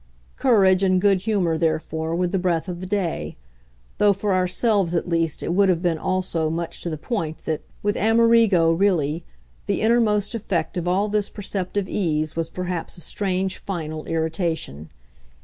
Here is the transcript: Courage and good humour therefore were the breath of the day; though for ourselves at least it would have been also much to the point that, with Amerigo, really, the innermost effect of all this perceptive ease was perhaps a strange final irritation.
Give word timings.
Courage 0.35 0.81
and 0.81 0.99
good 0.99 1.21
humour 1.21 1.59
therefore 1.59 2.15
were 2.15 2.27
the 2.27 2.39
breath 2.39 2.67
of 2.67 2.79
the 2.79 2.87
day; 2.87 3.37
though 3.99 4.13
for 4.13 4.33
ourselves 4.33 4.95
at 4.95 5.07
least 5.07 5.43
it 5.43 5.53
would 5.53 5.69
have 5.69 5.83
been 5.83 5.99
also 5.99 6.49
much 6.49 6.81
to 6.81 6.89
the 6.89 6.97
point 6.97 7.45
that, 7.45 7.61
with 7.83 7.95
Amerigo, 7.95 8.71
really, 8.71 9.23
the 9.67 9.81
innermost 9.81 10.33
effect 10.33 10.75
of 10.75 10.87
all 10.87 11.07
this 11.07 11.29
perceptive 11.29 11.87
ease 11.87 12.35
was 12.35 12.49
perhaps 12.49 12.97
a 12.97 13.01
strange 13.01 13.59
final 13.59 14.05
irritation. 14.05 14.89